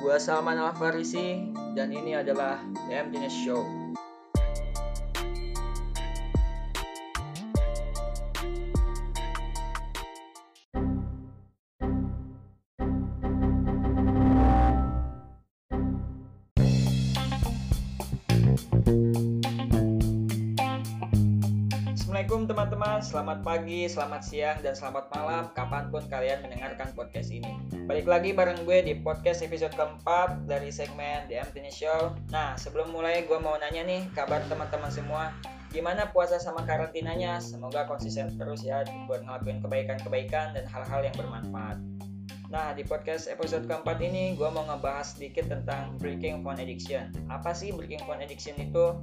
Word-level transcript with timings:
Gua 0.00 0.16
Salman 0.16 0.56
Al 0.56 0.72
Farisi 0.80 1.44
dan 1.76 1.92
ini 1.92 2.16
adalah 2.16 2.56
The 2.88 3.04
Emptiness 3.04 3.36
Show. 3.44 3.60
Assalamualaikum 22.30 22.54
teman-teman, 22.54 22.98
selamat 23.02 23.38
pagi, 23.42 23.80
selamat 23.90 24.22
siang, 24.22 24.58
dan 24.62 24.78
selamat 24.78 25.10
malam 25.10 25.50
kapan 25.50 25.90
pun 25.90 26.06
kalian 26.06 26.38
mendengarkan 26.46 26.94
podcast 26.94 27.26
ini. 27.34 27.58
Balik 27.90 28.06
lagi 28.06 28.30
bareng 28.30 28.62
gue 28.62 28.86
di 28.86 28.94
podcast 29.02 29.42
episode 29.42 29.74
keempat 29.74 30.46
dari 30.46 30.70
segmen 30.70 31.26
The 31.26 31.42
Emptiness 31.42 31.74
Show. 31.74 32.14
Nah, 32.30 32.54
sebelum 32.54 32.94
mulai 32.94 33.26
gue 33.26 33.34
mau 33.42 33.58
nanya 33.58 33.82
nih 33.82 34.06
kabar 34.14 34.46
teman-teman 34.46 34.94
semua. 34.94 35.34
Gimana 35.74 36.06
puasa 36.14 36.38
sama 36.38 36.62
karantinanya? 36.62 37.42
Semoga 37.42 37.90
konsisten 37.90 38.38
terus 38.38 38.62
ya 38.62 38.86
buat 39.10 39.26
ngelakuin 39.26 39.58
kebaikan-kebaikan 39.66 40.54
dan 40.54 40.70
hal-hal 40.70 41.02
yang 41.02 41.16
bermanfaat. 41.18 41.82
Nah, 42.46 42.70
di 42.78 42.86
podcast 42.86 43.26
episode 43.26 43.66
keempat 43.66 43.98
ini 43.98 44.38
gue 44.38 44.46
mau 44.54 44.62
ngebahas 44.70 45.18
sedikit 45.18 45.50
tentang 45.50 45.98
breaking 45.98 46.46
phone 46.46 46.62
addiction. 46.62 47.10
Apa 47.26 47.50
sih 47.50 47.74
breaking 47.74 48.06
phone 48.06 48.22
addiction 48.22 48.54
itu? 48.54 48.94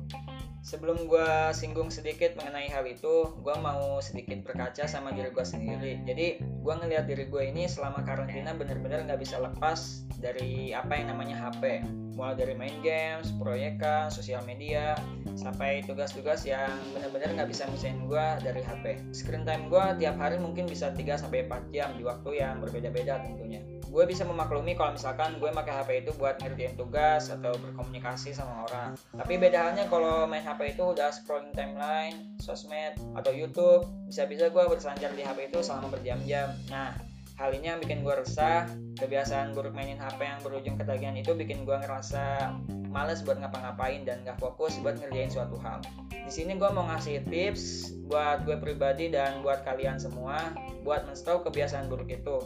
Sebelum 0.68 1.08
gue 1.08 1.32
singgung 1.56 1.88
sedikit 1.88 2.36
mengenai 2.36 2.68
hal 2.68 2.84
itu, 2.84 3.32
gue 3.40 3.56
mau 3.64 4.04
sedikit 4.04 4.44
berkaca 4.44 4.84
sama 4.84 5.16
diri 5.16 5.32
gue 5.32 5.46
sendiri. 5.48 6.04
Jadi, 6.04 6.44
gue 6.44 6.74
ngelihat 6.76 7.08
diri 7.08 7.32
gue 7.32 7.40
ini 7.40 7.72
selama 7.72 8.04
karantina 8.04 8.52
bener-bener 8.52 9.08
nggak 9.08 9.24
bisa 9.24 9.40
lepas 9.40 10.04
dari 10.20 10.76
apa 10.76 11.00
yang 11.00 11.16
namanya 11.16 11.40
HP. 11.40 11.88
Mulai 12.20 12.36
dari 12.36 12.54
main 12.60 12.76
games, 12.84 13.32
proyekan, 13.40 14.12
sosial 14.12 14.44
media, 14.44 15.00
sampai 15.40 15.88
tugas-tugas 15.88 16.44
yang 16.44 16.76
bener-bener 16.92 17.32
nggak 17.40 17.48
bisa 17.48 17.64
misahin 17.72 18.04
gue 18.04 18.28
dari 18.44 18.60
HP. 18.60 19.00
Screen 19.16 19.48
time 19.48 19.72
gue 19.72 20.04
tiap 20.04 20.20
hari 20.20 20.36
mungkin 20.36 20.68
bisa 20.68 20.92
3-4 20.92 21.32
jam 21.72 21.96
di 21.96 22.04
waktu 22.04 22.44
yang 22.44 22.60
berbeda-beda 22.60 23.24
tentunya 23.24 23.64
gue 23.98 24.06
bisa 24.06 24.22
memaklumi 24.30 24.78
kalau 24.78 24.94
misalkan 24.94 25.42
gue 25.42 25.50
pakai 25.50 25.74
HP 25.74 25.90
itu 26.06 26.12
buat 26.22 26.38
ngerjain 26.38 26.78
tugas 26.78 27.34
atau 27.34 27.50
berkomunikasi 27.58 28.30
sama 28.30 28.70
orang. 28.70 28.94
Tapi 29.10 29.42
beda 29.42 29.58
halnya 29.58 29.90
kalau 29.90 30.30
main 30.30 30.46
HP 30.46 30.78
itu 30.78 30.94
udah 30.94 31.10
scrolling 31.10 31.50
timeline, 31.58 32.38
sosmed, 32.38 32.94
atau 33.18 33.34
YouTube, 33.34 33.90
bisa-bisa 34.06 34.54
gue 34.54 34.64
berselancar 34.70 35.18
di 35.18 35.26
HP 35.26 35.50
itu 35.50 35.66
selama 35.66 35.98
berjam-jam. 35.98 36.54
Nah, 36.70 36.94
hal 37.42 37.50
ini 37.58 37.74
yang 37.74 37.82
bikin 37.82 38.06
gue 38.06 38.14
resah, 38.14 38.70
kebiasaan 39.02 39.58
buruk 39.58 39.74
mainin 39.74 39.98
HP 39.98 40.22
yang 40.22 40.46
berujung 40.46 40.78
ketagihan 40.78 41.18
itu 41.18 41.34
bikin 41.34 41.66
gue 41.66 41.82
ngerasa 41.82 42.54
males 42.94 43.26
buat 43.26 43.42
ngapa-ngapain 43.42 44.06
dan 44.06 44.22
gak 44.22 44.38
fokus 44.38 44.78
buat 44.86 45.02
ngerjain 45.02 45.34
suatu 45.34 45.58
hal. 45.58 45.82
Di 46.14 46.30
sini 46.30 46.54
gue 46.54 46.70
mau 46.70 46.86
ngasih 46.86 47.26
tips 47.26 47.98
buat 48.06 48.46
gue 48.46 48.62
pribadi 48.62 49.10
dan 49.10 49.42
buat 49.42 49.66
kalian 49.66 49.98
semua 49.98 50.54
buat 50.86 51.04
menstop 51.10 51.44
kebiasaan 51.50 51.90
buruk 51.90 52.14
itu 52.14 52.46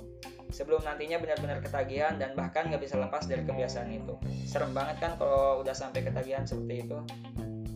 sebelum 0.51 0.83
nantinya 0.83 1.17
benar-benar 1.17 1.63
ketagihan 1.63 2.19
dan 2.19 2.35
bahkan 2.35 2.67
nggak 2.67 2.83
bisa 2.83 2.99
lepas 2.99 3.25
dari 3.25 3.41
kebiasaan 3.47 3.89
itu. 3.89 4.15
Serem 4.45 4.75
banget 4.75 4.99
kan 5.01 5.15
kalau 5.15 5.63
udah 5.63 5.73
sampai 5.73 6.03
ketagihan 6.05 6.43
seperti 6.45 6.85
itu. 6.85 6.99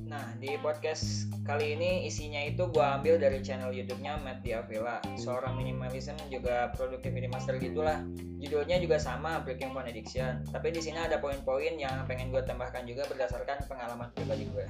Nah, 0.05 0.31
di 0.39 0.55
podcast 0.63 1.27
kali 1.43 1.75
ini 1.75 2.07
isinya 2.07 2.39
itu 2.39 2.69
gue 2.71 2.79
ambil 2.79 3.19
dari 3.19 3.43
channel 3.43 3.73
YouTube-nya 3.73 4.21
Matt 4.23 4.45
Diavela, 4.45 5.03
seorang 5.19 5.59
minimalism 5.59 6.15
juga 6.31 6.71
productivity 6.77 7.27
master 7.27 7.59
gitulah. 7.59 7.99
Judulnya 8.39 8.79
juga 8.79 8.95
sama, 8.95 9.43
Breaking 9.43 9.75
Phone 9.75 9.91
Addiction. 9.91 10.45
Tapi 10.53 10.71
di 10.71 10.79
sini 10.79 11.03
ada 11.03 11.19
poin-poin 11.19 11.75
yang 11.75 12.07
pengen 12.07 12.31
gue 12.31 12.39
tambahkan 12.47 12.87
juga 12.87 13.03
berdasarkan 13.11 13.67
pengalaman 13.67 14.07
pribadi 14.15 14.47
gue. 14.55 14.65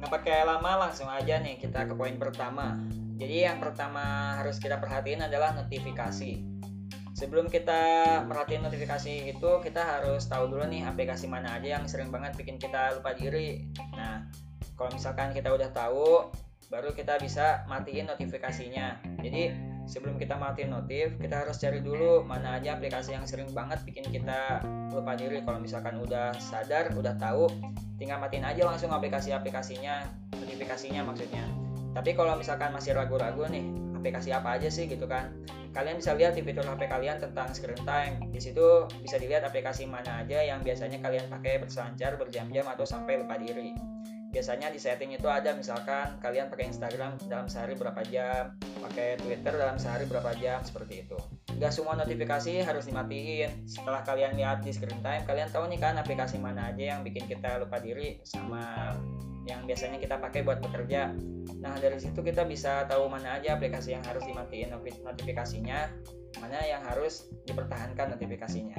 Nggak 0.00 0.08
pakai 0.08 0.46
lama, 0.46 0.88
langsung 0.88 1.10
aja 1.10 1.36
nih 1.36 1.60
kita 1.60 1.84
ke 1.84 1.92
poin 1.92 2.16
pertama. 2.16 2.80
Jadi 3.18 3.50
yang 3.50 3.58
pertama 3.58 4.38
harus 4.38 4.56
kita 4.62 4.78
perhatiin 4.78 5.26
adalah 5.26 5.52
notifikasi 5.52 6.57
sebelum 7.18 7.50
kita 7.50 8.06
merhatiin 8.30 8.62
notifikasi 8.62 9.34
itu 9.34 9.50
kita 9.58 9.82
harus 9.82 10.30
tahu 10.30 10.54
dulu 10.54 10.70
nih 10.70 10.86
aplikasi 10.86 11.26
mana 11.26 11.58
aja 11.58 11.74
yang 11.74 11.84
sering 11.90 12.14
banget 12.14 12.38
bikin 12.38 12.62
kita 12.62 12.94
lupa 12.94 13.10
diri. 13.18 13.66
Nah 13.98 14.22
kalau 14.78 14.94
misalkan 14.94 15.34
kita 15.34 15.50
udah 15.50 15.74
tahu 15.74 16.30
baru 16.70 16.94
kita 16.94 17.18
bisa 17.18 17.66
matiin 17.66 18.06
notifikasinya. 18.06 19.02
Jadi 19.18 19.50
sebelum 19.90 20.14
kita 20.14 20.38
matiin 20.38 20.70
notif 20.70 21.18
kita 21.18 21.42
harus 21.42 21.58
cari 21.58 21.82
dulu 21.82 22.22
mana 22.22 22.62
aja 22.62 22.78
aplikasi 22.78 23.18
yang 23.18 23.26
sering 23.26 23.50
banget 23.50 23.82
bikin 23.82 24.06
kita 24.06 24.62
lupa 24.94 25.18
diri. 25.18 25.42
Kalau 25.42 25.58
misalkan 25.58 25.98
udah 25.98 26.38
sadar 26.38 26.94
udah 26.94 27.18
tahu 27.18 27.50
tinggal 27.98 28.22
matiin 28.22 28.46
aja 28.46 28.62
langsung 28.62 28.94
aplikasi-aplikasinya 28.94 30.06
notifikasinya 30.38 31.02
maksudnya. 31.02 31.42
Tapi 31.98 32.14
kalau 32.14 32.38
misalkan 32.38 32.70
masih 32.70 32.94
ragu-ragu 32.94 33.42
nih 33.50 33.66
aplikasi 33.98 34.30
apa 34.30 34.54
aja 34.54 34.70
sih 34.70 34.86
gitu 34.86 35.10
kan 35.10 35.34
kalian 35.72 36.00
bisa 36.00 36.16
lihat 36.16 36.34
di 36.34 36.42
fitur 36.42 36.64
HP 36.64 36.88
kalian 36.88 37.20
tentang 37.20 37.52
screen 37.52 37.80
time. 37.84 38.14
Di 38.32 38.40
situ 38.40 38.88
bisa 39.00 39.16
dilihat 39.20 39.44
aplikasi 39.44 39.84
mana 39.84 40.24
aja 40.24 40.40
yang 40.40 40.64
biasanya 40.64 40.98
kalian 41.00 41.28
pakai 41.28 41.60
berselancar 41.60 42.16
berjam-jam 42.16 42.64
atau 42.66 42.84
sampai 42.88 43.20
lupa 43.20 43.36
diri. 43.36 43.76
Biasanya 44.28 44.68
di 44.68 44.76
setting 44.76 45.16
itu 45.16 45.24
ada 45.24 45.56
misalkan 45.56 46.20
kalian 46.20 46.52
pakai 46.52 46.68
Instagram 46.68 47.16
dalam 47.32 47.48
sehari 47.48 47.72
berapa 47.72 48.04
jam 48.12 48.52
pakai 48.84 49.16
Twitter 49.24 49.56
dalam 49.56 49.80
sehari 49.80 50.04
berapa 50.04 50.36
jam 50.36 50.60
seperti 50.60 51.08
itu. 51.08 51.16
Gak 51.56 51.72
semua 51.72 51.96
notifikasi 51.96 52.60
harus 52.60 52.84
dimatiin. 52.84 53.64
Setelah 53.64 54.04
kalian 54.04 54.36
lihat 54.36 54.60
di 54.60 54.70
screen 54.70 55.00
time 55.00 55.24
kalian 55.24 55.48
tahu 55.48 55.64
nih 55.72 55.80
kan 55.80 55.96
aplikasi 55.96 56.36
mana 56.36 56.68
aja 56.68 56.96
yang 56.96 57.00
bikin 57.00 57.24
kita 57.24 57.56
lupa 57.56 57.80
diri 57.80 58.20
sama 58.22 58.92
yang 59.48 59.64
biasanya 59.64 59.96
kita 59.96 60.20
pakai 60.20 60.44
buat 60.44 60.60
bekerja. 60.60 61.16
Nah, 61.58 61.74
dari 61.80 61.96
situ 61.96 62.20
kita 62.20 62.44
bisa 62.44 62.84
tahu 62.84 63.08
mana 63.08 63.40
aja 63.40 63.56
aplikasi 63.56 63.96
yang 63.96 64.04
harus 64.04 64.22
dimatiin 64.28 64.70
notifikasinya, 65.02 65.88
mana 66.38 66.60
yang 66.68 66.84
harus 66.84 67.32
dipertahankan 67.48 68.14
notifikasinya. 68.14 68.76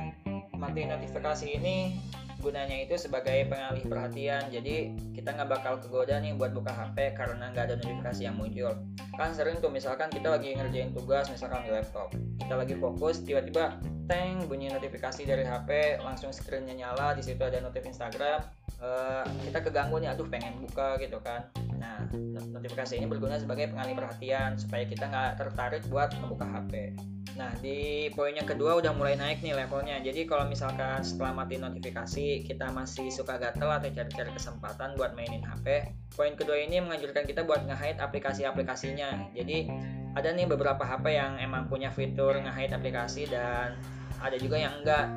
Matiin 0.55 0.93
notifikasi 0.93 1.49
ini 1.49 1.97
gunanya 2.39 2.87
itu 2.87 2.95
sebagai 2.95 3.51
pengalih 3.51 3.83
perhatian 3.83 4.47
jadi 4.47 4.95
kita 5.11 5.35
nggak 5.35 5.59
bakal 5.59 5.75
kegoda 5.83 6.23
nih 6.23 6.31
buat 6.39 6.55
buka 6.55 6.71
HP 6.71 7.19
karena 7.19 7.51
nggak 7.51 7.63
ada 7.67 7.75
notifikasi 7.75 8.21
yang 8.23 8.39
muncul 8.39 8.71
kan 9.19 9.35
sering 9.35 9.59
tuh 9.59 9.67
misalkan 9.67 10.07
kita 10.07 10.31
lagi 10.31 10.55
ngerjain 10.55 10.95
tugas 10.95 11.27
misalkan 11.27 11.67
di 11.67 11.71
laptop 11.75 12.15
kita 12.39 12.55
lagi 12.55 12.79
fokus 12.79 13.19
tiba-tiba 13.27 13.75
teng 14.07 14.47
bunyi 14.47 14.71
notifikasi 14.71 15.21
dari 15.27 15.43
HP 15.43 15.99
langsung 15.99 16.31
screennya 16.31 16.79
nyala 16.79 17.11
di 17.11 17.21
situ 17.27 17.43
ada 17.43 17.59
notif 17.59 17.83
Instagram 17.83 18.39
uh, 18.79 19.23
kita 19.45 19.59
keganggu 19.63 19.99
nih 19.99 20.09
aduh 20.11 20.27
pengen 20.27 20.59
buka 20.63 20.99
gitu 20.99 21.19
kan. 21.23 21.47
Nah 21.79 22.03
notifikasi 22.51 22.99
ini 22.99 23.07
berguna 23.07 23.39
sebagai 23.39 23.71
pengalih 23.71 23.95
perhatian 23.95 24.59
supaya 24.59 24.83
kita 24.83 25.07
nggak 25.07 25.39
tertarik 25.39 25.83
buat 25.87 26.11
membuka 26.19 26.47
HP 26.47 26.95
nah 27.39 27.55
di 27.63 28.11
poin 28.11 28.35
yang 28.35 28.43
kedua 28.43 28.83
udah 28.83 28.91
mulai 28.91 29.15
naik 29.15 29.39
nih 29.39 29.55
levelnya. 29.55 30.03
Jadi 30.03 30.27
kalau 30.27 30.43
misalkan 30.51 30.99
setelah 30.99 31.31
mati 31.31 31.55
notifikasi 31.55 32.43
kita 32.43 32.67
masih 32.75 33.07
suka 33.13 33.39
gatel 33.39 33.71
atau 33.71 33.87
cari-cari 33.87 34.31
kesempatan 34.35 34.99
buat 34.99 35.15
mainin 35.15 35.39
HP 35.39 35.87
poin 36.19 36.35
kedua 36.35 36.59
ini 36.59 36.83
menganjurkan 36.83 37.23
kita 37.23 37.47
buat 37.47 37.63
nge-hide 37.63 38.03
aplikasi-aplikasinya. 38.03 39.31
Jadi 39.31 39.71
ada 40.19 40.35
nih 40.35 40.51
beberapa 40.51 40.83
HP 40.83 41.15
yang 41.15 41.39
emang 41.39 41.71
punya 41.71 41.93
fitur 41.93 42.35
nge-hide 42.35 42.75
aplikasi 42.75 43.29
dan 43.31 43.77
ada 44.19 44.35
juga 44.35 44.59
yang 44.59 44.75
enggak 44.83 45.07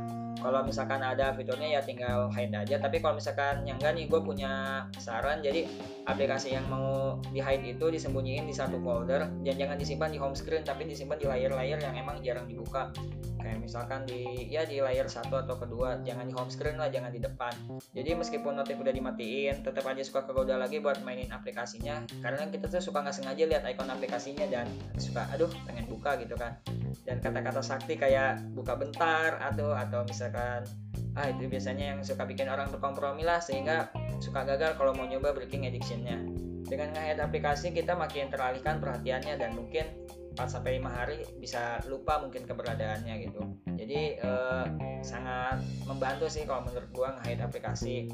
kalau 0.42 0.66
misalkan 0.66 1.00
ada 1.00 1.30
fiturnya 1.32 1.78
ya 1.78 1.80
tinggal 1.80 2.28
hide 2.34 2.52
aja. 2.52 2.76
Tapi 2.82 2.98
kalau 2.98 3.16
misalkan 3.16 3.62
yang 3.62 3.78
enggak 3.78 3.94
nih 3.94 4.10
gue 4.10 4.20
punya 4.20 4.84
saran. 4.98 5.38
Jadi 5.40 5.70
aplikasi 6.04 6.58
yang 6.58 6.66
mau 6.66 7.16
di 7.30 7.38
hide 7.38 7.78
itu 7.78 7.86
disembunyiin 7.88 8.50
di 8.50 8.54
satu 8.54 8.82
folder. 8.82 9.30
Dan 9.46 9.54
jangan 9.54 9.78
disimpan 9.78 10.10
di 10.10 10.18
home 10.18 10.34
screen 10.34 10.66
tapi 10.66 10.84
disimpan 10.84 11.16
di 11.16 11.26
layar-layar 11.30 11.78
yang 11.78 11.94
emang 11.94 12.18
jarang 12.20 12.50
dibuka. 12.50 12.90
Kayak 13.38 13.58
misalkan 13.62 14.06
di 14.06 14.50
ya 14.50 14.66
di 14.66 14.82
layar 14.82 15.06
satu 15.06 15.38
atau 15.38 15.54
kedua. 15.54 16.02
Jangan 16.02 16.26
di 16.26 16.34
home 16.34 16.50
screen 16.50 16.76
lah 16.76 16.90
jangan 16.90 17.14
di 17.14 17.22
depan. 17.22 17.54
Jadi 17.94 18.10
meskipun 18.18 18.58
notif 18.58 18.76
udah 18.76 18.90
dimatiin 18.90 19.62
tetap 19.62 19.86
aja 19.86 20.02
suka 20.02 20.26
kegoda 20.26 20.58
lagi 20.58 20.82
buat 20.82 20.98
mainin 21.06 21.30
aplikasinya. 21.30 22.02
Karena 22.18 22.50
kita 22.50 22.66
tuh 22.66 22.82
suka 22.82 23.06
nggak 23.06 23.14
sengaja 23.14 23.46
lihat 23.46 23.62
ikon 23.62 23.88
aplikasinya 23.88 24.46
dan 24.50 24.66
suka 24.98 25.22
aduh 25.30 25.50
pengen 25.64 25.86
buka 25.86 26.18
gitu 26.18 26.34
kan 26.34 26.58
dan 27.04 27.18
kata-kata 27.20 27.60
sakti 27.64 27.94
kayak 27.96 28.42
buka 28.52 28.76
bentar 28.76 29.40
atau 29.40 29.72
atau 29.72 30.04
misalkan 30.04 30.64
ah 31.12 31.28
itu 31.28 31.44
biasanya 31.44 31.96
yang 31.96 32.00
suka 32.00 32.24
bikin 32.24 32.48
orang 32.48 32.72
berkompromi 32.72 33.24
lah 33.24 33.40
sehingga 33.40 33.92
suka 34.20 34.48
gagal 34.48 34.80
kalau 34.80 34.96
mau 34.96 35.04
nyoba 35.04 35.36
breaking 35.36 35.68
addictionnya 35.68 36.16
dengan 36.64 36.94
nge 36.96 37.20
aplikasi 37.20 37.74
kita 37.76 37.92
makin 37.92 38.32
teralihkan 38.32 38.80
perhatiannya 38.80 39.36
dan 39.36 39.52
mungkin 39.52 39.84
4 40.32 40.48
sampai 40.48 40.80
5 40.80 40.88
hari 40.88 41.18
bisa 41.36 41.84
lupa 41.84 42.16
mungkin 42.24 42.48
keberadaannya 42.48 43.14
gitu. 43.28 43.42
Jadi 43.76 44.16
eh, 44.16 44.66
sangat 45.04 45.60
membantu 45.84 46.32
sih 46.32 46.48
kalau 46.48 46.64
menurut 46.64 46.88
gua 46.96 47.20
nge 47.20 47.36
aplikasi. 47.44 48.08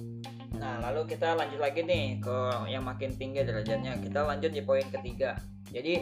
Nah, 0.58 0.82
lalu 0.82 1.14
kita 1.14 1.38
lanjut 1.38 1.60
lagi 1.62 1.86
nih 1.86 2.18
ke 2.18 2.36
yang 2.66 2.82
makin 2.82 3.14
tinggi 3.14 3.46
derajatnya. 3.46 3.94
Kita 4.02 4.26
lanjut 4.26 4.50
di 4.50 4.62
poin 4.64 4.86
ketiga. 4.90 5.38
jadi 5.68 6.00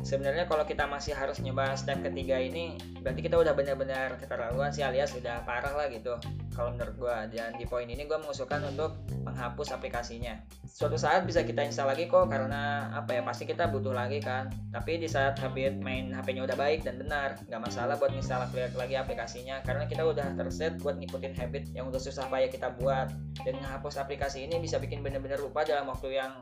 sebenarnya 0.00 0.48
kalau 0.48 0.64
kita 0.64 0.88
masih 0.88 1.12
harus 1.12 1.38
nyoba 1.44 1.76
step 1.76 2.00
ketiga 2.00 2.40
ini 2.40 2.80
berarti 3.04 3.20
kita 3.20 3.36
udah 3.36 3.52
benar-benar 3.52 4.16
keterlaluan 4.16 4.72
sih 4.72 4.84
alias 4.84 5.12
udah 5.16 5.44
parah 5.44 5.72
lah 5.76 5.86
gitu. 5.92 6.16
Kalau 6.50 6.74
menurut 6.74 6.96
gue 6.98 7.16
dan 7.36 7.56
di 7.56 7.64
poin 7.64 7.88
ini 7.88 8.04
gue 8.04 8.18
mengusulkan 8.20 8.60
untuk 8.68 9.00
menghapus 9.24 9.72
aplikasinya. 9.72 10.36
Suatu 10.66 10.96
saat 10.96 11.24
bisa 11.24 11.44
kita 11.44 11.64
install 11.64 11.94
lagi 11.94 12.08
kok 12.08 12.28
karena 12.28 12.92
apa 12.92 13.16
ya 13.16 13.22
pasti 13.24 13.48
kita 13.48 13.68
butuh 13.68 13.92
lagi 13.92 14.20
kan. 14.20 14.52
Tapi 14.72 15.00
di 15.00 15.08
saat 15.08 15.40
habit 15.40 15.80
main 15.80 16.12
HP-nya 16.12 16.44
udah 16.44 16.56
baik 16.58 16.84
dan 16.84 17.00
benar 17.00 17.40
nggak 17.48 17.60
masalah 17.60 17.96
buat 17.96 18.12
install 18.12 18.50
lagi 18.76 18.94
aplikasinya. 18.96 19.64
Karena 19.64 19.88
kita 19.88 20.04
udah 20.04 20.36
terset 20.36 20.76
buat 20.82 21.00
ngikutin 21.00 21.32
habit 21.38 21.72
yang 21.72 21.88
udah 21.88 22.00
susah 22.00 22.28
payah 22.28 22.50
kita 22.50 22.74
buat. 22.76 23.08
Dan 23.40 23.56
menghapus 23.62 23.96
aplikasi 23.96 24.44
ini 24.44 24.60
bisa 24.60 24.76
bikin 24.76 25.00
bener-bener 25.00 25.40
lupa 25.40 25.64
dalam 25.64 25.88
waktu 25.88 26.20
yang 26.20 26.32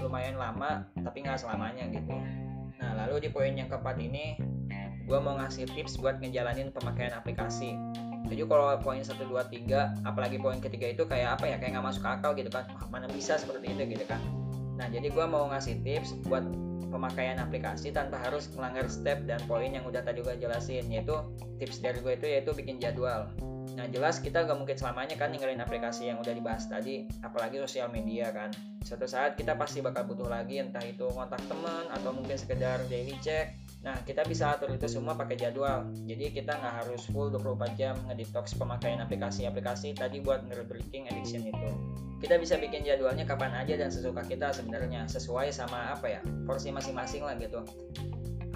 lumayan 0.00 0.36
lama 0.36 0.84
tapi 1.00 1.24
nggak 1.24 1.40
selamanya 1.40 1.88
gitu 1.88 2.12
lalu 3.06 3.26
di 3.26 3.30
poin 3.30 3.54
yang 3.54 3.70
keempat 3.70 3.96
ini 4.02 4.34
gue 5.06 5.18
mau 5.22 5.38
ngasih 5.38 5.70
tips 5.70 6.02
buat 6.02 6.18
ngejalanin 6.18 6.74
pemakaian 6.74 7.14
aplikasi. 7.14 7.78
Jadi 8.26 8.42
kalau 8.42 8.74
poin 8.82 8.98
1, 8.98 9.14
2, 9.14 9.30
3 9.30 10.02
apalagi 10.02 10.42
poin 10.42 10.58
ketiga 10.58 10.90
itu 10.90 11.06
kayak 11.06 11.38
apa 11.38 11.46
ya? 11.46 11.56
Kayak 11.62 11.78
nggak 11.78 11.86
masuk 11.94 12.02
akal 12.02 12.34
gitu 12.34 12.50
kan. 12.50 12.66
Mana 12.90 13.06
bisa 13.06 13.38
seperti 13.38 13.70
itu 13.70 13.86
gitu 13.86 14.02
kan. 14.10 14.18
Nah 14.74 14.90
jadi 14.90 15.06
gue 15.06 15.26
mau 15.30 15.46
ngasih 15.46 15.78
tips 15.86 16.18
buat 16.26 16.42
pemakaian 16.90 17.38
aplikasi 17.38 17.94
tanpa 17.94 18.18
harus 18.18 18.50
melanggar 18.58 18.90
step 18.90 19.22
dan 19.30 19.38
poin 19.46 19.70
yang 19.70 19.86
udah 19.86 20.02
tadi 20.02 20.26
gue 20.26 20.34
jelasin 20.42 20.86
yaitu 20.90 21.14
tips 21.62 21.78
dari 21.78 22.02
gue 22.02 22.12
itu 22.18 22.26
yaitu 22.26 22.50
bikin 22.50 22.82
jadwal 22.82 23.30
Nah 23.76 23.84
jelas 23.92 24.24
kita 24.24 24.48
gak 24.48 24.56
mungkin 24.56 24.72
selamanya 24.72 25.20
kan 25.20 25.28
ninggalin 25.28 25.60
aplikasi 25.60 26.08
yang 26.08 26.16
udah 26.16 26.32
dibahas 26.32 26.64
tadi, 26.64 27.04
apalagi 27.20 27.60
sosial 27.60 27.92
media 27.92 28.32
kan. 28.32 28.48
Suatu 28.80 29.04
saat 29.04 29.36
kita 29.36 29.52
pasti 29.60 29.84
bakal 29.84 30.08
butuh 30.08 30.32
lagi 30.32 30.56
entah 30.64 30.80
itu 30.80 31.04
kontak 31.12 31.44
teman 31.44 31.84
atau 31.92 32.16
mungkin 32.16 32.40
sekedar 32.40 32.80
daily 32.88 33.12
check. 33.20 33.52
Nah 33.84 34.00
kita 34.08 34.24
bisa 34.24 34.56
atur 34.56 34.72
itu 34.72 34.88
semua 34.88 35.12
pakai 35.12 35.36
jadwal. 35.36 35.84
Jadi 36.08 36.32
kita 36.32 36.56
nggak 36.56 36.74
harus 36.82 37.04
full 37.12 37.28
24 37.28 37.76
jam 37.76 37.94
ngedetox 38.08 38.56
pemakaian 38.56 39.04
aplikasi-aplikasi 39.04 39.92
tadi 39.92 40.24
buat 40.24 40.48
nge-breaking 40.48 41.12
addiction 41.12 41.44
itu. 41.44 41.68
Kita 42.16 42.40
bisa 42.40 42.56
bikin 42.56 42.80
jadwalnya 42.80 43.28
kapan 43.28 43.52
aja 43.52 43.76
dan 43.76 43.92
sesuka 43.92 44.24
kita 44.24 44.48
sebenarnya 44.56 45.04
sesuai 45.04 45.52
sama 45.52 45.92
apa 45.92 46.16
ya 46.16 46.20
porsi 46.48 46.72
masing-masing 46.72 47.20
lah 47.28 47.36
gitu 47.36 47.60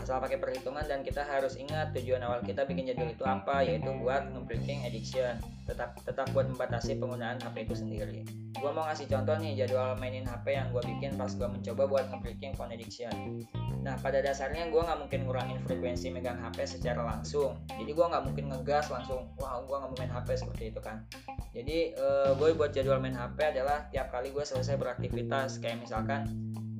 asal 0.00 0.16
pakai 0.16 0.40
perhitungan 0.40 0.82
dan 0.88 1.04
kita 1.04 1.20
harus 1.20 1.60
ingat 1.60 1.92
tujuan 1.92 2.24
awal 2.24 2.40
kita 2.40 2.64
bikin 2.64 2.88
jadwal 2.88 3.12
itu 3.12 3.24
apa 3.28 3.60
yaitu 3.60 3.92
buat 4.00 4.24
nge-breaking 4.32 4.88
addiction. 4.88 5.36
Tetap 5.68 6.00
tetap 6.02 6.26
buat 6.32 6.48
membatasi 6.48 6.96
penggunaan 6.96 7.38
HP 7.38 7.68
itu 7.68 7.84
sendiri. 7.84 8.24
Gue 8.56 8.70
mau 8.72 8.88
ngasih 8.88 9.06
contoh 9.06 9.36
nih 9.38 9.60
jadwal 9.60 9.94
mainin 10.00 10.24
HP 10.24 10.56
yang 10.56 10.72
gue 10.72 10.82
bikin 10.82 11.14
pas 11.20 11.30
gue 11.30 11.46
mencoba 11.46 11.82
buat 11.86 12.04
nge-breaking 12.10 12.56
phone 12.56 12.72
addiction. 12.72 13.44
Nah 13.80 13.96
pada 14.00 14.24
dasarnya 14.24 14.68
gue 14.72 14.80
nggak 14.80 14.98
mungkin 15.04 15.20
ngurangin 15.28 15.58
frekuensi 15.68 16.08
megang 16.12 16.40
HP 16.40 16.80
secara 16.80 17.04
langsung. 17.04 17.60
Jadi 17.68 17.92
gue 17.92 18.06
nggak 18.06 18.24
mungkin 18.24 18.44
ngegas 18.50 18.88
langsung 18.88 19.28
wah 19.36 19.60
gue 19.60 19.76
nggak 19.76 19.90
mau 19.92 19.98
main 20.00 20.12
HP 20.12 20.28
seperti 20.40 20.64
itu 20.72 20.80
kan. 20.80 21.04
Jadi 21.52 21.92
uh, 22.00 22.32
gue 22.40 22.56
buat 22.56 22.72
jadwal 22.72 22.98
main 22.98 23.16
HP 23.16 23.56
adalah 23.56 23.84
tiap 23.92 24.08
kali 24.10 24.32
gue 24.32 24.44
selesai 24.44 24.80
beraktivitas. 24.80 25.60
Kayak 25.60 25.84
misalkan 25.84 26.28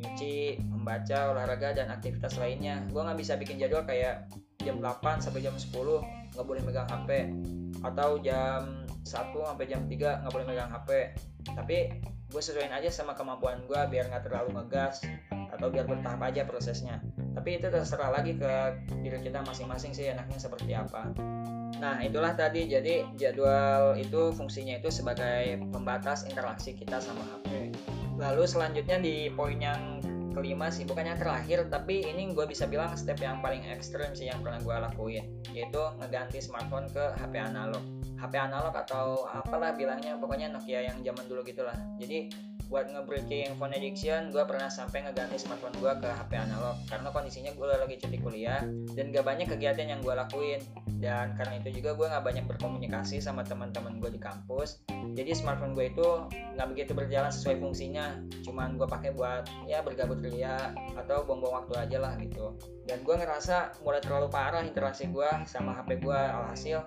nyuci, 0.00 0.58
membaca, 0.64 1.36
olahraga, 1.36 1.76
dan 1.76 1.92
aktivitas 1.92 2.40
lainnya. 2.40 2.82
Gue 2.88 3.04
nggak 3.04 3.20
bisa 3.20 3.36
bikin 3.36 3.60
jadwal 3.60 3.84
kayak 3.84 4.26
jam 4.60 4.80
8 4.80 5.24
sampai 5.24 5.40
jam 5.40 5.56
10 5.56 5.72
nggak 6.36 6.46
boleh 6.46 6.62
megang 6.62 6.88
HP 6.88 7.32
atau 7.80 8.20
jam 8.20 8.84
1 9.02 9.32
sampai 9.32 9.66
jam 9.66 9.82
3 9.88 10.20
nggak 10.20 10.32
boleh 10.32 10.46
megang 10.46 10.68
HP 10.68 11.16
tapi 11.56 11.78
gue 12.30 12.42
sesuaiin 12.42 12.70
aja 12.70 12.92
sama 12.92 13.16
kemampuan 13.16 13.64
gue 13.66 13.80
biar 13.90 14.06
nggak 14.12 14.30
terlalu 14.30 14.54
ngegas 14.54 15.02
atau 15.50 15.66
biar 15.66 15.82
bertahap 15.82 16.22
aja 16.30 16.46
prosesnya. 16.46 17.02
Tapi 17.34 17.58
itu 17.58 17.66
terserah 17.66 18.14
lagi 18.14 18.38
ke 18.38 18.52
diri 19.02 19.18
kita 19.18 19.42
masing-masing 19.42 19.90
sih 19.90 20.06
enaknya 20.06 20.38
seperti 20.38 20.72
apa. 20.78 21.10
Nah 21.82 21.98
itulah 22.06 22.38
tadi. 22.38 22.70
Jadi 22.70 23.02
jadwal 23.18 23.98
itu 23.98 24.30
fungsinya 24.30 24.78
itu 24.78 24.94
sebagai 24.94 25.58
pembatas 25.74 26.22
interaksi 26.30 26.78
kita 26.78 27.02
sama 27.02 27.26
HP 27.34 27.74
lalu 28.20 28.44
selanjutnya 28.44 29.00
di 29.00 29.32
poin 29.32 29.56
yang 29.56 30.04
kelima 30.30 30.70
sih 30.70 30.86
bukan 30.86 31.10
yang 31.10 31.18
terakhir 31.18 31.66
tapi 31.66 32.06
ini 32.06 32.30
gue 32.30 32.46
bisa 32.46 32.68
bilang 32.68 32.94
step 32.94 33.18
yang 33.18 33.42
paling 33.42 33.66
ekstrim 33.66 34.14
sih 34.14 34.30
yang 34.30 34.38
pernah 34.44 34.62
gue 34.62 34.76
lakuin 34.76 35.24
yaitu 35.50 35.82
ngeganti 35.98 36.38
smartphone 36.38 36.86
ke 36.92 37.02
HP 37.18 37.34
analog. 37.40 37.82
HP 38.20 38.36
analog 38.36 38.76
atau 38.76 39.24
apalah 39.32 39.72
bilangnya 39.72 40.20
pokoknya 40.20 40.52
Nokia 40.52 40.86
yang 40.92 41.00
zaman 41.00 41.24
dulu 41.26 41.40
gitulah. 41.42 41.74
Jadi 41.96 42.30
buat 42.70 42.86
nge-breaking 42.86 43.58
phone 43.58 43.74
addiction 43.74 44.30
gue 44.30 44.46
pernah 44.46 44.70
sampai 44.70 45.02
ngeganti 45.02 45.42
smartphone 45.42 45.74
gue 45.82 45.90
ke 45.98 46.06
HP 46.06 46.38
analog. 46.38 46.78
Karena 46.86 47.10
kondisinya 47.10 47.50
gue 47.50 47.66
lagi 47.66 47.98
cuti 47.98 48.18
kuliah 48.22 48.62
dan 48.94 49.10
gak 49.10 49.26
banyak 49.26 49.50
kegiatan 49.50 49.90
yang 49.90 50.00
gue 50.00 50.14
lakuin. 50.14 50.62
Dan 51.02 51.34
karena 51.34 51.58
itu 51.58 51.82
juga 51.82 51.98
gue 51.98 52.06
gak 52.06 52.22
banyak 52.22 52.46
berkomunikasi 52.46 53.18
sama 53.18 53.42
teman-teman 53.42 53.98
gue 53.98 54.14
di 54.14 54.22
kampus. 54.22 54.86
Jadi 55.18 55.34
smartphone 55.34 55.74
gue 55.74 55.90
itu 55.90 56.06
nggak 56.30 56.68
begitu 56.70 56.94
berjalan 56.94 57.34
sesuai 57.34 57.58
fungsinya. 57.58 58.22
Cuman 58.46 58.78
gue 58.78 58.86
pakai 58.86 59.10
buat 59.18 59.50
ya 59.66 59.82
bergabut 59.82 60.22
ria 60.22 60.70
atau 60.94 61.26
buang-buang 61.26 61.66
waktu 61.66 61.74
aja 61.74 61.98
lah 61.98 62.14
gitu. 62.22 62.54
Dan 62.86 63.02
gue 63.02 63.18
ngerasa 63.18 63.82
mulai 63.82 63.98
terlalu 63.98 64.30
parah 64.30 64.62
interaksi 64.62 65.10
gue 65.10 65.26
sama 65.50 65.74
HP 65.82 65.98
gue 66.06 66.14
alhasil 66.14 66.86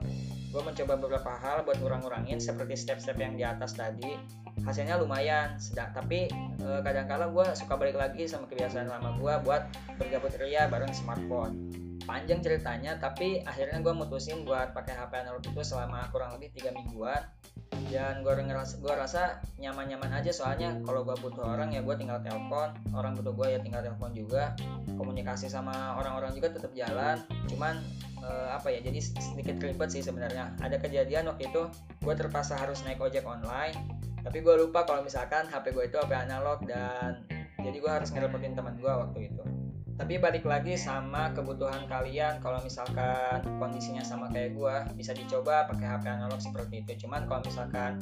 gue 0.54 0.62
mencoba 0.62 0.94
beberapa 1.02 1.34
hal 1.34 1.66
buat 1.66 1.82
ngurang-ngurangin 1.82 2.38
seperti 2.38 2.78
step-step 2.78 3.18
yang 3.18 3.34
di 3.34 3.42
atas 3.42 3.74
tadi 3.74 4.14
hasilnya 4.62 5.02
lumayan 5.02 5.58
sedang 5.58 5.92
tapi 5.92 6.30
e, 6.62 6.68
kadang-kala 6.86 7.28
gue 7.34 7.46
suka 7.58 7.74
balik 7.76 7.98
lagi 7.98 8.30
sama 8.30 8.48
kebiasaan 8.48 8.88
lama 8.88 9.18
gue 9.18 9.34
buat 9.44 9.64
bergabut 9.98 10.34
ria 10.40 10.70
bareng 10.70 10.94
smartphone. 10.94 11.74
Panjang 12.04 12.44
ceritanya 12.44 13.00
tapi 13.00 13.42
akhirnya 13.48 13.80
gue 13.80 13.94
mutusin 13.96 14.44
buat 14.44 14.76
pakai 14.76 14.96
HP 14.96 15.12
analog 15.24 15.44
itu 15.44 15.62
selama 15.64 16.08
kurang 16.12 16.36
lebih 16.36 16.52
tiga 16.56 16.72
mingguan. 16.76 17.24
Dan 17.92 18.22
gue 18.22 18.34
ngerasa 18.34 18.80
gue 18.80 18.94
rasa 18.94 19.44
nyaman-nyaman 19.60 20.10
aja 20.22 20.32
soalnya 20.32 20.78
kalau 20.86 21.04
gue 21.04 21.16
butuh 21.20 21.44
orang 21.44 21.74
ya 21.74 21.82
gue 21.84 21.96
tinggal 21.98 22.22
telepon 22.22 22.74
orang 22.96 23.18
butuh 23.18 23.34
gue 23.34 23.48
ya 23.56 23.60
tinggal 23.60 23.84
telepon 23.84 24.12
juga. 24.16 24.56
Komunikasi 24.96 25.52
sama 25.52 26.00
orang-orang 26.00 26.32
juga 26.38 26.54
tetap 26.54 26.72
jalan 26.76 27.20
cuman 27.52 27.80
uh, 28.24 28.56
apa 28.56 28.72
ya 28.72 28.80
jadi 28.84 29.00
sedikit 29.00 29.60
ribet 29.60 29.90
sih 29.92 30.04
sebenarnya. 30.04 30.56
Ada 30.60 30.80
kejadian 30.80 31.28
waktu 31.32 31.52
itu 31.52 31.68
gue 32.04 32.14
terpaksa 32.16 32.60
harus 32.60 32.84
naik 32.84 33.00
ojek 33.00 33.24
online 33.24 34.03
tapi 34.24 34.40
gue 34.40 34.56
lupa 34.56 34.88
kalau 34.88 35.04
misalkan 35.04 35.52
HP 35.52 35.75
gue 35.75 35.84
itu 35.92 36.00
HP 36.00 36.16
analog 36.16 36.64
dan 36.64 37.28
jadi 37.60 37.78
gue 37.80 37.92
harus 37.92 38.10
ngerepotin 38.16 38.56
teman 38.56 38.80
gue 38.80 38.88
waktu 38.88 39.20
itu. 39.31 39.44
Tapi 39.94 40.18
balik 40.18 40.48
lagi 40.48 40.74
sama 40.74 41.30
kebutuhan 41.38 41.86
kalian 41.86 42.42
kalau 42.42 42.58
misalkan 42.66 43.46
kondisinya 43.62 44.02
sama 44.02 44.25
kayak 44.34 44.58
gue 44.58 44.75
bisa 44.98 45.14
dicoba 45.14 45.70
pakai 45.70 45.86
HP 45.86 46.06
analog 46.08 46.40
seperti 46.40 46.81
itu. 46.81 47.06
Cuman 47.06 47.28
kalau 47.30 47.44
misalkan 47.46 48.00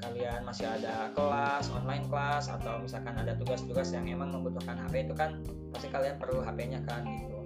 kalian 0.00 0.42
masih 0.42 0.66
ada 0.66 1.12
kelas 1.14 1.70
online 1.70 2.06
kelas 2.10 2.48
atau 2.48 2.80
misalkan 2.82 3.14
ada 3.14 3.36
tugas-tugas 3.38 3.92
yang 3.92 4.08
emang 4.08 4.34
membutuhkan 4.34 4.78
HP 4.88 5.10
itu 5.10 5.14
kan 5.14 5.38
pasti 5.70 5.92
kalian 5.92 6.16
perlu 6.16 6.42
HP-nya 6.42 6.80
kan 6.88 7.06
gitu. 7.06 7.38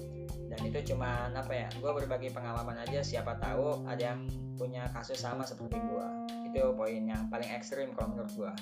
Dan 0.52 0.61
itu 0.69 0.95
cuma 0.95 1.33
apa 1.33 1.52
ya 1.52 1.69
gue 1.75 1.91
berbagi 1.91 2.31
pengalaman 2.31 2.76
aja 2.81 3.00
siapa 3.02 3.41
tahu 3.41 3.83
ada 3.88 4.14
yang 4.14 4.29
punya 4.57 4.85
kasus 4.93 5.21
sama 5.21 5.43
seperti 5.49 5.81
gue 5.81 6.22
itu 6.52 6.68
poin 6.76 7.02
yang 7.02 7.26
paling 7.32 7.49
ekstrim 7.49 7.90
kalau 7.97 8.12
menurut 8.12 8.32
gue 8.37 8.52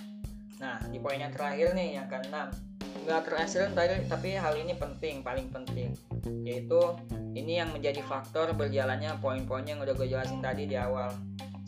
nah 0.63 0.79
di 0.87 1.03
poin 1.03 1.19
yang 1.19 1.35
terakhir 1.35 1.75
nih 1.75 1.99
yang 1.99 2.07
keenam 2.07 2.49
nggak 3.05 3.21
terekstrim 3.27 3.73
tadi 3.75 4.07
tapi 4.07 4.39
hal 4.39 4.55
ini 4.55 4.77
penting 4.77 5.27
paling 5.27 5.51
penting 5.51 5.97
yaitu 6.47 6.81
ini 7.35 7.63
yang 7.63 7.71
menjadi 7.71 8.03
faktor 8.07 8.51
berjalannya 8.55 9.15
poin-poin 9.23 9.65
yang 9.65 9.83
udah 9.83 9.95
gue 9.95 10.07
jelasin 10.11 10.43
tadi 10.43 10.67
di 10.67 10.77
awal 10.77 11.11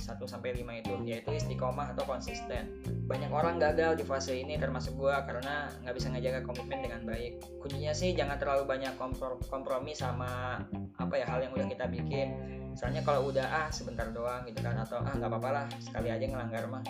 1 0.03 0.19
sampai 0.27 0.51
5 0.59 0.83
itu 0.83 0.95
yaitu 1.07 1.31
istiqomah 1.31 1.95
atau 1.95 2.03
konsisten. 2.03 2.83
Banyak 3.07 3.31
orang 3.31 3.63
gagal 3.63 3.95
di 3.95 4.05
fase 4.05 4.35
ini 4.35 4.59
termasuk 4.59 4.99
gue 4.99 5.15
karena 5.15 5.71
nggak 5.87 5.95
bisa 5.95 6.11
ngejaga 6.11 6.43
komitmen 6.43 6.83
dengan 6.83 7.07
baik. 7.07 7.39
Kuncinya 7.63 7.95
sih 7.95 8.11
jangan 8.11 8.43
terlalu 8.43 8.67
banyak 8.67 8.99
kompromi 9.47 9.95
sama 9.95 10.59
apa 10.99 11.15
ya 11.15 11.27
hal 11.31 11.47
yang 11.47 11.55
udah 11.55 11.71
kita 11.71 11.87
bikin. 11.87 12.59
Soalnya 12.75 13.03
kalau 13.05 13.29
udah 13.29 13.47
ah 13.47 13.69
sebentar 13.69 14.09
doang 14.11 14.45
gitu 14.49 14.61
kan 14.65 14.77
atau 14.81 15.01
ah 15.01 15.13
nggak 15.13 15.29
apa-apa 15.29 15.51
lah 15.53 15.65
sekali 15.81 16.09
aja 16.09 16.25
ngelanggar 16.25 16.65
mah. 16.69 16.83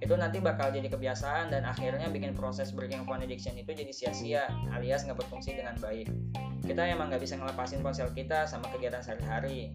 Itu 0.00 0.16
nanti 0.16 0.40
bakal 0.40 0.72
jadi 0.72 0.88
kebiasaan 0.92 1.52
dan 1.52 1.64
akhirnya 1.64 2.08
bikin 2.12 2.36
proses 2.36 2.72
breaking 2.72 3.08
phone 3.08 3.24
addiction 3.24 3.56
itu 3.56 3.72
jadi 3.72 3.92
sia-sia 3.92 4.48
alias 4.72 5.04
nggak 5.08 5.20
berfungsi 5.20 5.56
dengan 5.56 5.76
baik. 5.80 6.08
Kita 6.64 6.82
emang 6.84 7.12
nggak 7.12 7.22
bisa 7.22 7.38
ngelepasin 7.38 7.80
ponsel 7.80 8.10
kita 8.12 8.44
sama 8.44 8.68
kegiatan 8.72 9.00
sehari-hari. 9.00 9.72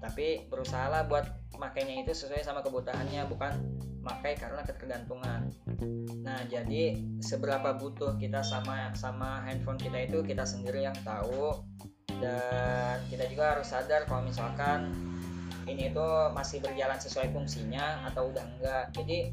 Tapi 0.00 0.48
berusahalah 0.48 1.04
buat 1.06 1.28
makainya 1.60 2.02
itu 2.02 2.16
sesuai 2.16 2.40
sama 2.40 2.64
kebutuhannya 2.64 3.28
bukan 3.28 3.52
makai 4.00 4.32
karena 4.36 4.64
ketergantungan. 4.64 5.52
Nah 6.24 6.40
jadi 6.48 6.96
seberapa 7.20 7.76
butuh 7.76 8.16
kita 8.16 8.40
sama 8.40 8.92
sama 8.96 9.44
handphone 9.44 9.76
kita 9.76 10.08
itu 10.08 10.24
kita 10.24 10.48
sendiri 10.48 10.88
yang 10.88 10.96
tahu 11.04 11.52
dan 12.20 13.00
kita 13.08 13.24
juga 13.26 13.56
harus 13.56 13.66
sadar 13.72 14.04
kalau 14.04 14.22
misalkan 14.28 14.92
ini 15.64 15.92
itu 15.92 16.06
masih 16.36 16.60
berjalan 16.60 16.98
sesuai 17.00 17.32
fungsinya 17.32 18.04
atau 18.06 18.28
udah 18.28 18.44
enggak 18.44 18.84
jadi 18.92 19.32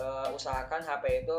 uh, 0.00 0.28
usahakan 0.32 0.84
HP 0.84 1.24
itu 1.24 1.36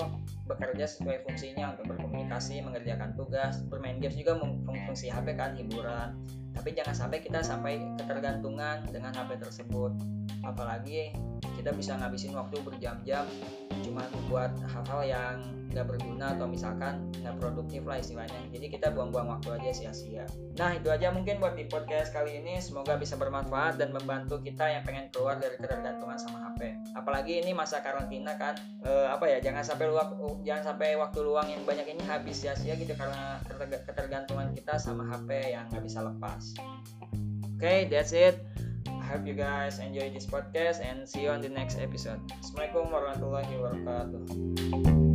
bekerja 0.48 0.86
sesuai 0.88 1.28
fungsinya 1.28 1.76
untuk 1.76 1.92
berkomunikasi, 1.92 2.64
mengerjakan 2.64 3.14
tugas, 3.20 3.60
bermain 3.68 4.00
games 4.00 4.16
juga 4.16 4.40
fungsi 4.88 5.12
HP 5.12 5.36
kan 5.36 5.54
hiburan. 5.60 6.16
Tapi 6.56 6.74
jangan 6.74 6.96
sampai 6.96 7.20
kita 7.22 7.44
sampai 7.44 7.84
ketergantungan 8.00 8.88
dengan 8.90 9.12
HP 9.14 9.38
tersebut. 9.44 9.92
Apalagi 10.48 11.12
kita 11.60 11.76
bisa 11.76 12.00
ngabisin 12.00 12.32
waktu 12.32 12.64
berjam-jam 12.64 13.28
cuma 13.84 14.08
buat 14.32 14.52
hal-hal 14.72 15.02
yang 15.06 15.36
nggak 15.68 15.94
berguna 15.94 16.34
atau 16.34 16.48
misalkan 16.50 17.12
nggak 17.22 17.38
produktif 17.38 17.84
lah 17.84 18.00
istilahnya. 18.00 18.40
Jadi 18.50 18.72
kita 18.72 18.90
buang-buang 18.96 19.30
waktu 19.30 19.60
aja 19.60 19.70
sia-sia. 19.76 20.26
Nah 20.58 20.74
itu 20.74 20.88
aja 20.90 21.12
mungkin 21.12 21.38
buat 21.38 21.54
di 21.60 21.68
podcast 21.68 22.16
kali 22.16 22.40
ini. 22.40 22.58
Semoga 22.64 22.98
bisa 22.98 23.20
bermanfaat 23.20 23.78
dan 23.78 23.94
membantu 23.94 24.42
kita 24.42 24.66
yang 24.66 24.82
pengen 24.88 25.12
keluar 25.14 25.38
dari 25.38 25.60
ketergantungan 25.60 26.18
sama 26.18 26.50
HP 26.50 26.74
apalagi 26.98 27.46
ini 27.46 27.54
masa 27.54 27.86
karantina 27.86 28.34
kan. 28.42 28.58
E, 28.82 28.92
apa 29.12 29.30
ya 29.30 29.38
jangan 29.38 29.62
sampai 29.62 29.86
luang 29.92 30.42
jangan 30.42 30.74
sampai 30.74 30.98
waktu 30.98 31.20
luang 31.22 31.48
yang 31.52 31.62
banyak 31.62 31.86
ini 31.94 32.02
habis 32.10 32.42
sia-sia 32.42 32.74
gitu 32.74 32.98
karena 32.98 33.38
ketergantungan 33.86 34.50
kita 34.58 34.82
sama 34.82 35.06
HP 35.14 35.54
yang 35.54 35.70
nggak 35.70 35.84
bisa 35.86 36.02
lepas. 36.02 36.58
Oke 37.58 37.62
okay, 37.62 37.80
that's 37.86 38.14
it 38.14 38.57
hope 39.08 39.24
you 39.26 39.34
guys 39.34 39.80
enjoy 39.80 40.12
this 40.12 40.28
podcast 40.28 40.84
and 40.84 41.08
see 41.08 41.24
you 41.24 41.32
on 41.32 41.40
the 41.40 41.48
next 41.48 41.80
episode. 41.80 42.20
Assalamualaikum 42.44 42.92
warahmatullahi 42.92 43.54
wabarakatuh. 43.56 45.07